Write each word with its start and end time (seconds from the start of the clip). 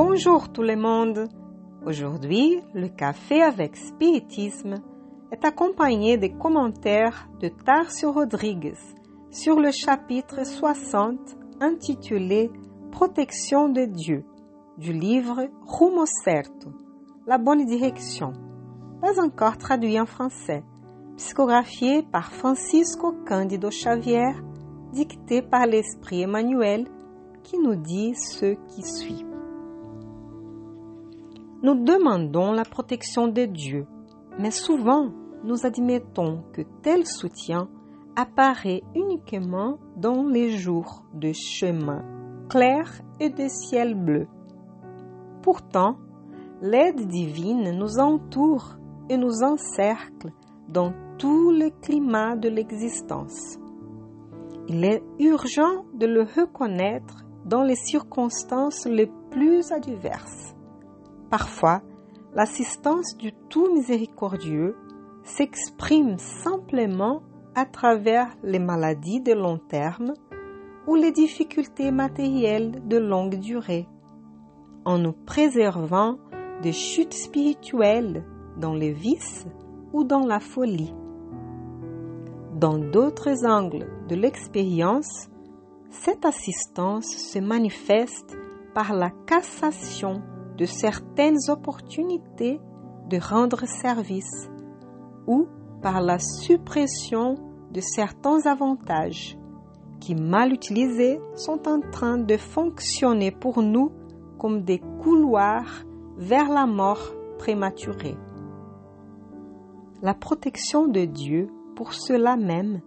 Bonjour 0.00 0.52
tout 0.52 0.62
le 0.62 0.76
monde. 0.76 1.26
Aujourd'hui, 1.84 2.60
le 2.72 2.86
café 2.86 3.42
avec 3.42 3.76
spiritisme 3.76 4.76
est 5.32 5.44
accompagné 5.44 6.16
des 6.16 6.30
commentaires 6.30 7.28
de 7.40 7.48
Tarcio 7.48 8.12
Rodrigues 8.12 8.76
sur 9.32 9.58
le 9.58 9.72
chapitre 9.72 10.46
60 10.46 11.18
intitulé 11.60 12.48
Protection 12.92 13.68
de 13.68 13.86
Dieu 13.86 14.24
du 14.76 14.92
livre 14.92 15.48
Rumo 15.66 16.04
Certo, 16.06 16.70
la 17.26 17.38
bonne 17.38 17.66
direction, 17.66 18.34
pas 19.00 19.20
encore 19.20 19.58
traduit 19.58 19.98
en 19.98 20.06
français, 20.06 20.62
psychographié 21.16 22.04
par 22.04 22.30
Francisco 22.30 23.16
Cândido 23.26 23.70
Xavier, 23.70 24.30
dicté 24.92 25.42
par 25.42 25.66
l'Esprit 25.66 26.22
Emmanuel, 26.22 26.86
qui 27.42 27.58
nous 27.58 27.74
dit 27.74 28.14
ce 28.14 28.54
qui 28.68 28.84
suit. 28.84 29.24
Nous 31.60 31.74
demandons 31.74 32.52
la 32.52 32.64
protection 32.64 33.26
de 33.26 33.44
Dieu, 33.44 33.86
mais 34.38 34.52
souvent 34.52 35.10
nous 35.42 35.66
admettons 35.66 36.44
que 36.52 36.62
tel 36.82 37.04
soutien 37.04 37.68
apparaît 38.14 38.82
uniquement 38.94 39.78
dans 39.96 40.24
les 40.24 40.50
jours 40.50 41.04
de 41.14 41.32
chemin 41.32 42.04
clair 42.48 43.00
et 43.18 43.30
de 43.30 43.48
ciel 43.48 43.94
bleu. 43.94 44.28
Pourtant, 45.42 45.98
l'aide 46.62 47.06
divine 47.08 47.76
nous 47.76 47.98
entoure 47.98 48.76
et 49.08 49.16
nous 49.16 49.42
encercle 49.42 50.32
dans 50.68 50.92
tout 51.18 51.50
le 51.50 51.70
climat 51.70 52.36
de 52.36 52.48
l'existence. 52.48 53.58
Il 54.68 54.84
est 54.84 55.02
urgent 55.18 55.86
de 55.94 56.06
le 56.06 56.22
reconnaître 56.22 57.24
dans 57.44 57.62
les 57.62 57.76
circonstances 57.76 58.86
les 58.86 59.10
plus 59.30 59.72
adverses. 59.72 60.54
Parfois, 61.30 61.82
l'assistance 62.34 63.16
du 63.16 63.32
tout 63.50 63.72
miséricordieux 63.74 64.76
s'exprime 65.24 66.18
simplement 66.18 67.22
à 67.54 67.66
travers 67.66 68.28
les 68.42 68.58
maladies 68.58 69.20
de 69.20 69.32
long 69.32 69.58
terme 69.58 70.14
ou 70.86 70.94
les 70.94 71.12
difficultés 71.12 71.90
matérielles 71.90 72.86
de 72.88 72.96
longue 72.96 73.38
durée, 73.38 73.86
en 74.84 74.98
nous 74.98 75.12
préservant 75.12 76.16
des 76.62 76.72
chutes 76.72 77.12
spirituelles 77.12 78.24
dans 78.56 78.74
les 78.74 78.92
vices 78.92 79.46
ou 79.92 80.04
dans 80.04 80.24
la 80.26 80.40
folie. 80.40 80.94
Dans 82.54 82.78
d'autres 82.78 83.44
angles 83.44 83.86
de 84.08 84.16
l'expérience, 84.16 85.28
cette 85.90 86.24
assistance 86.24 87.06
se 87.06 87.38
manifeste 87.38 88.36
par 88.74 88.94
la 88.94 89.10
cassation 89.26 90.22
de 90.58 90.66
certaines 90.66 91.38
opportunités 91.48 92.60
de 93.08 93.18
rendre 93.18 93.64
service 93.66 94.50
ou 95.26 95.46
par 95.80 96.02
la 96.02 96.18
suppression 96.18 97.36
de 97.72 97.80
certains 97.80 98.44
avantages 98.46 99.38
qui, 100.00 100.14
mal 100.14 100.52
utilisés, 100.52 101.20
sont 101.36 101.68
en 101.68 101.80
train 101.80 102.18
de 102.18 102.36
fonctionner 102.36 103.30
pour 103.30 103.62
nous 103.62 103.92
comme 104.38 104.62
des 104.62 104.80
couloirs 105.02 105.84
vers 106.16 106.48
la 106.48 106.66
mort 106.66 107.14
prématurée. 107.38 108.16
La 110.02 110.14
protection 110.14 110.86
de 110.86 111.04
Dieu, 111.04 111.48
pour 111.76 111.92
cela 111.92 112.36
même, 112.36 112.80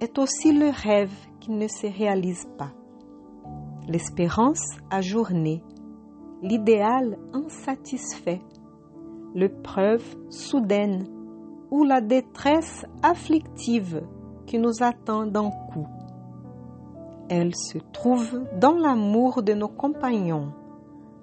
est 0.00 0.18
aussi 0.18 0.52
le 0.52 0.70
rêve 0.70 1.12
qui 1.40 1.50
ne 1.50 1.68
se 1.68 1.86
réalise 1.86 2.46
pas. 2.58 2.72
L'espérance 3.88 4.64
ajournée, 4.90 5.62
l'idéal 6.42 7.18
insatisfait, 7.32 8.40
l'épreuve 9.34 10.02
soudaine 10.28 11.06
ou 11.70 11.84
la 11.84 12.00
détresse 12.00 12.86
afflictive 13.02 14.02
qui 14.46 14.58
nous 14.58 14.82
attend 14.82 15.26
d'un 15.26 15.50
coup. 15.72 15.86
Elle 17.28 17.54
se 17.54 17.78
trouve 17.92 18.40
dans 18.58 18.74
l'amour 18.74 19.42
de 19.42 19.52
nos 19.52 19.68
compagnons, 19.68 20.52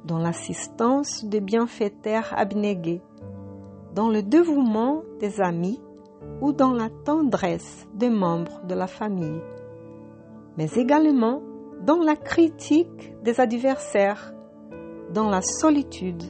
dans 0.06 0.20
l'assistance 0.20 1.26
des 1.26 1.42
bienfaiteurs 1.42 2.34
abnégés, 2.38 3.02
dans 3.94 4.10
le 4.10 4.22
dévouement 4.24 5.02
des 5.20 5.42
amis 5.42 5.82
ou 6.42 6.54
dans 6.54 6.74
la 6.74 6.90
tendresse 6.90 7.88
des 7.94 8.10
membres 8.10 8.62
de 8.66 8.76
la 8.76 8.88
famille, 8.88 9.42
mais 10.58 10.70
également 10.76 11.42
dans 11.82 12.00
la 12.00 12.16
critique 12.16 13.14
des 13.24 13.40
adversaires, 13.42 14.34
dans 15.14 15.30
la 15.30 15.42
solitude, 15.42 16.24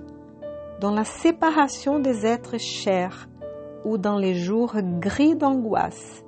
dans 0.79 0.91
la 0.91 1.03
séparation 1.03 1.99
des 1.99 2.25
êtres 2.25 2.59
chers 2.59 3.27
ou 3.85 3.97
dans 3.97 4.17
les 4.17 4.35
jours 4.35 4.75
gris 4.99 5.35
d'angoisse 5.35 6.23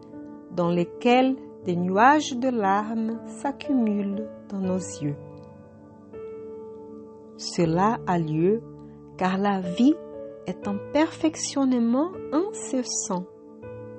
dans 0.51 0.69
lesquels 0.69 1.35
des 1.65 1.75
nuages 1.75 2.35
de 2.35 2.49
larmes 2.49 3.19
s'accumulent 3.27 4.27
dans 4.49 4.59
nos 4.59 4.77
yeux. 4.77 5.15
Cela 7.37 7.99
a 8.07 8.17
lieu 8.17 8.61
car 9.17 9.37
la 9.37 9.59
vie 9.59 9.95
est 10.47 10.67
un 10.67 10.77
perfectionnement 10.93 12.11
incessant 12.31 13.25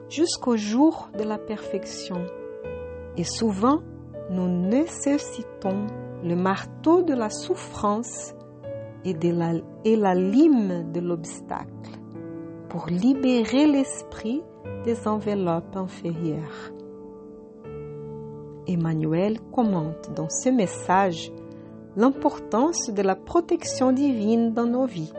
jusqu'au 0.08 0.56
jour 0.56 1.10
de 1.16 1.22
la 1.22 1.38
perfection. 1.38 2.26
Et 3.16 3.24
souvent, 3.24 3.80
nous 4.30 4.48
nécessitons 4.48 5.86
le 6.24 6.34
marteau 6.34 7.02
de 7.02 7.14
la 7.14 7.30
souffrance 7.30 8.34
et, 9.04 9.14
la, 9.32 9.52
la 9.84 10.14
lime 10.14 10.90
de 10.92 11.00
l'obstacle 11.00 11.98
pour 12.68 12.86
libérer 12.86 13.66
l'esprit 13.66 14.42
des 14.84 15.08
enveloppes 15.08 15.76
inférieures. 15.76 16.72
Emmanuel 18.66 19.40
commente 19.52 20.10
dans 20.14 20.28
ce 20.28 20.48
message 20.48 21.32
l'importance 21.96 22.90
de 22.90 23.02
la 23.02 23.16
protection 23.16 23.92
divine 23.92 24.52
dans 24.52 24.66
nos 24.66 24.86
vies. 24.86 25.12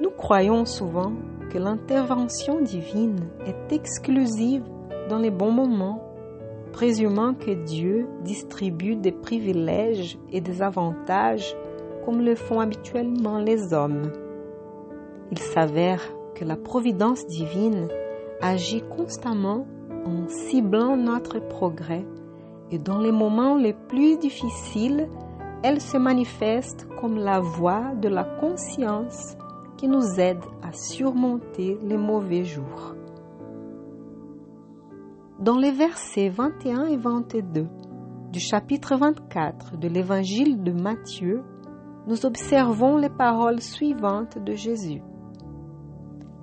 Nous 0.00 0.10
croyons 0.10 0.64
souvent 0.64 1.12
que 1.50 1.58
l'intervention 1.58 2.60
divine 2.60 3.28
est 3.46 3.72
exclusive 3.72 4.64
dans 5.08 5.18
les 5.18 5.30
bons 5.30 5.50
moments, 5.50 6.02
présumant 6.72 7.34
que 7.34 7.50
Dieu 7.50 8.06
distribue 8.22 8.96
des 8.96 9.12
privilèges 9.12 10.18
et 10.30 10.40
des 10.40 10.62
avantages 10.62 11.56
comme 12.06 12.22
le 12.22 12.36
font 12.36 12.60
habituellement 12.60 13.38
les 13.40 13.74
hommes. 13.74 14.12
Il 15.32 15.38
s'avère 15.38 16.00
que 16.36 16.44
la 16.44 16.54
providence 16.54 17.26
divine 17.26 17.88
agit 18.40 18.84
constamment 18.96 19.66
en 20.04 20.28
ciblant 20.28 20.96
notre 20.96 21.40
progrès 21.40 22.06
et 22.70 22.78
dans 22.78 23.00
les 23.00 23.10
moments 23.10 23.56
les 23.56 23.72
plus 23.72 24.18
difficiles, 24.18 25.08
elle 25.64 25.80
se 25.80 25.96
manifeste 25.96 26.86
comme 27.00 27.16
la 27.16 27.40
voix 27.40 27.92
de 28.00 28.08
la 28.08 28.22
conscience 28.22 29.36
qui 29.76 29.88
nous 29.88 30.20
aide 30.20 30.44
à 30.62 30.72
surmonter 30.72 31.76
les 31.82 31.96
mauvais 31.96 32.44
jours. 32.44 32.94
Dans 35.40 35.58
les 35.58 35.72
versets 35.72 36.28
21 36.28 36.86
et 36.86 36.96
22 36.96 37.66
du 38.32 38.38
chapitre 38.38 38.96
24 38.96 39.76
de 39.76 39.88
l'évangile 39.88 40.62
de 40.62 40.70
Matthieu, 40.70 41.42
nous 42.06 42.24
observons 42.24 42.96
les 42.96 43.08
paroles 43.08 43.60
suivantes 43.60 44.38
de 44.38 44.52
Jésus. 44.52 45.02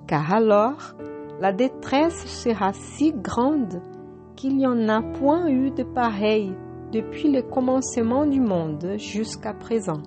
Car 0.06 0.32
alors, 0.32 0.94
la 1.40 1.52
détresse 1.52 2.26
sera 2.26 2.72
si 2.72 3.12
grande 3.12 3.80
qu'il 4.36 4.56
n'y 4.56 4.66
en 4.66 4.88
a 4.88 5.00
point 5.00 5.48
eu 5.48 5.70
de 5.70 5.82
pareil 5.82 6.54
depuis 6.92 7.32
le 7.32 7.42
commencement 7.42 8.26
du 8.26 8.40
monde 8.40 8.94
jusqu'à 8.98 9.54
présent, 9.54 10.02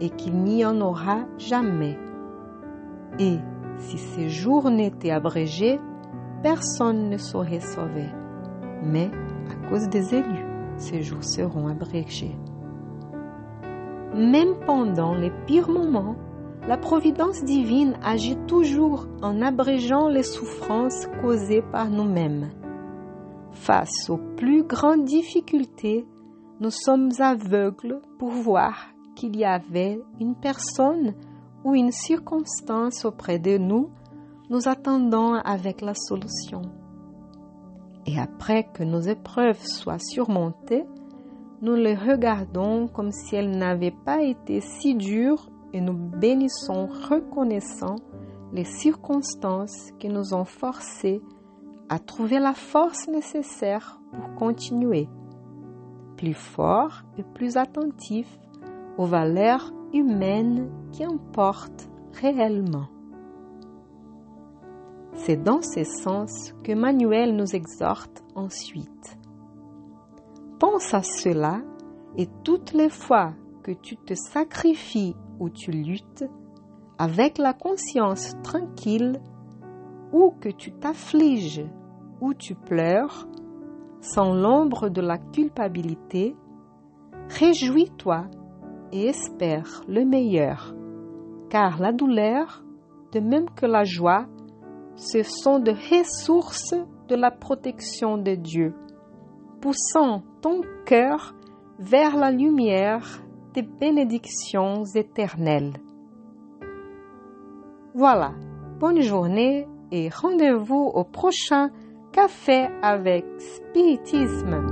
et 0.00 0.10
qu'il 0.10 0.36
n'y 0.42 0.64
en 0.64 0.80
aura 0.80 1.26
jamais. 1.38 1.98
Et 3.18 3.36
si 3.78 3.98
ces 3.98 4.28
jours 4.28 4.70
n'étaient 4.70 5.10
abrégés, 5.10 5.80
personne 6.42 7.10
ne 7.10 7.18
saurait 7.18 7.60
sauver. 7.60 8.08
Mais 8.82 9.10
à 9.50 9.68
cause 9.68 9.88
des 9.88 10.14
élus, 10.14 10.46
ces 10.76 11.02
jours 11.02 11.24
seront 11.24 11.66
abrégés. 11.66 12.36
Même 14.14 14.54
pendant 14.66 15.14
les 15.14 15.32
pires 15.46 15.68
moments, 15.68 16.16
la 16.66 16.76
providence 16.76 17.44
divine 17.44 17.98
agit 18.02 18.36
toujours 18.46 19.06
en 19.22 19.40
abrégeant 19.40 20.08
les 20.08 20.22
souffrances 20.22 21.06
causées 21.22 21.62
par 21.62 21.88
nous-mêmes. 21.90 22.50
Face 23.52 24.10
aux 24.10 24.18
plus 24.36 24.64
grandes 24.64 25.04
difficultés, 25.04 26.06
nous 26.60 26.70
sommes 26.70 27.10
aveugles 27.18 28.00
pour 28.18 28.30
voir 28.30 28.88
qu'il 29.14 29.36
y 29.36 29.44
avait 29.44 30.00
une 30.20 30.34
personne 30.34 31.14
ou 31.64 31.74
une 31.74 31.92
circonstance 31.92 33.04
auprès 33.04 33.38
de 33.38 33.58
nous, 33.58 33.90
nous 34.50 34.68
attendons 34.68 35.34
avec 35.34 35.80
la 35.80 35.94
solution. 35.94 36.62
Et 38.06 38.18
après 38.18 38.68
que 38.72 38.84
nos 38.84 39.00
épreuves 39.00 39.62
soient 39.62 39.98
surmontées, 39.98 40.84
nous 41.60 41.74
les 41.74 41.94
regardons 41.94 42.86
comme 42.86 43.10
si 43.10 43.36
elles 43.36 43.56
n'avaient 43.56 43.94
pas 44.04 44.22
été 44.22 44.60
si 44.60 44.94
dures 44.94 45.50
et 45.72 45.80
nous 45.80 45.94
bénissons 45.94 46.86
reconnaissant 46.86 47.96
les 48.52 48.64
circonstances 48.64 49.90
qui 49.98 50.08
nous 50.08 50.34
ont 50.34 50.44
forcés 50.44 51.20
à 51.88 51.98
trouver 51.98 52.38
la 52.38 52.54
force 52.54 53.08
nécessaire 53.08 54.00
pour 54.12 54.34
continuer, 54.34 55.08
plus 56.16 56.34
fort 56.34 57.02
et 57.18 57.22
plus 57.22 57.56
attentif 57.56 58.38
aux 58.96 59.06
valeurs 59.06 59.72
humaines 59.92 60.70
qui 60.92 61.04
importent 61.04 61.88
réellement. 62.20 62.88
C'est 65.14 65.42
dans 65.42 65.62
ce 65.62 65.84
sens 65.84 66.54
que 66.62 66.72
Manuel 66.72 67.36
nous 67.36 67.54
exhorte 67.54 68.22
ensuite. 68.34 69.17
Pense 70.58 70.92
à 70.92 71.02
cela 71.02 71.60
et 72.16 72.28
toutes 72.42 72.72
les 72.72 72.88
fois 72.88 73.32
que 73.62 73.72
tu 73.72 73.96
te 73.96 74.14
sacrifies 74.14 75.14
ou 75.38 75.50
tu 75.50 75.70
luttes, 75.70 76.24
avec 76.98 77.38
la 77.38 77.52
conscience 77.52 78.32
tranquille, 78.42 79.20
ou 80.12 80.32
que 80.40 80.48
tu 80.48 80.72
t'affliges 80.72 81.64
ou 82.20 82.34
tu 82.34 82.54
pleures, 82.54 83.28
sans 84.00 84.34
l'ombre 84.34 84.88
de 84.88 85.00
la 85.00 85.18
culpabilité, 85.18 86.36
réjouis-toi 87.28 88.24
et 88.92 89.06
espère 89.06 89.82
le 89.86 90.04
meilleur, 90.04 90.74
car 91.50 91.78
la 91.78 91.92
douleur, 91.92 92.64
de 93.12 93.20
même 93.20 93.48
que 93.50 93.66
la 93.66 93.84
joie, 93.84 94.26
ce 94.96 95.22
sont 95.22 95.60
des 95.60 95.74
ressources 95.74 96.74
de 97.08 97.14
la 97.14 97.30
protection 97.30 98.18
de 98.18 98.34
Dieu, 98.34 98.74
poussant 99.60 100.22
ton 100.40 100.62
cœur 100.84 101.34
vers 101.78 102.16
la 102.16 102.30
lumière 102.30 103.22
des 103.54 103.62
bénédictions 103.62 104.84
éternelles. 104.84 105.74
Voilà, 107.94 108.32
bonne 108.78 109.00
journée 109.00 109.66
et 109.90 110.08
rendez-vous 110.08 110.90
au 110.94 111.04
prochain 111.04 111.70
Café 112.12 112.68
avec 112.82 113.24
Spiritisme. 113.38 114.67